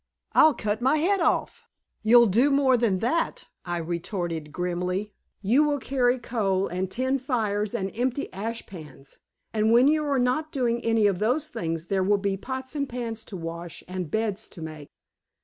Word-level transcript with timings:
I'll 0.31 0.55
cut 0.55 0.81
my 0.81 0.97
head 0.97 1.19
off." 1.19 1.67
"You'll 2.01 2.25
do 2.25 2.49
more 2.49 2.75
than 2.75 2.97
that," 3.05 3.45
I 3.65 3.77
retorted 3.77 4.51
grimly. 4.51 5.13
"You 5.43 5.63
will 5.63 5.77
carry 5.77 6.17
coal 6.17 6.67
and 6.67 6.89
tend 6.89 7.21
fires 7.21 7.75
and 7.75 7.91
empty 7.93 8.33
ash 8.33 8.65
pans, 8.65 9.19
and 9.53 9.71
when 9.71 9.87
you 9.87 10.03
are 10.05 10.17
not 10.17 10.51
doing 10.51 10.81
any 10.83 11.05
of 11.05 11.19
those 11.19 11.49
things 11.49 11.85
there 11.85 12.01
will 12.01 12.17
be 12.17 12.35
pots 12.35 12.75
and 12.75 12.89
pans 12.89 13.23
to 13.25 13.37
wash 13.37 13.83
and 13.87 14.09
beds 14.09 14.47
to 14.47 14.61
make." 14.63 14.87